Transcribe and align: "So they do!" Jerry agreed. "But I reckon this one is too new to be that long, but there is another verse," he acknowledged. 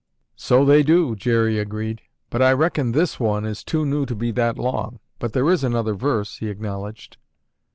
"So 0.35 0.65
they 0.65 0.81
do!" 0.81 1.15
Jerry 1.15 1.59
agreed. 1.59 2.01
"But 2.31 2.41
I 2.41 2.53
reckon 2.53 2.91
this 2.91 3.19
one 3.19 3.45
is 3.45 3.63
too 3.63 3.85
new 3.85 4.07
to 4.07 4.15
be 4.15 4.31
that 4.31 4.57
long, 4.57 4.99
but 5.19 5.33
there 5.33 5.47
is 5.51 5.63
another 5.63 5.93
verse," 5.93 6.37
he 6.39 6.49
acknowledged. 6.49 7.17